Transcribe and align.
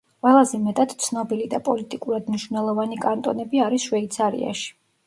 ყველაზე 0.25 0.59
მეტად 0.61 0.95
ცნობილი 1.03 1.45
და 1.53 1.59
პოლიტიკურად 1.67 2.33
მნიშვნელოვანი 2.33 2.99
კანტონები 3.07 3.65
არის 3.69 3.89
შვეიცარიაში. 3.93 4.71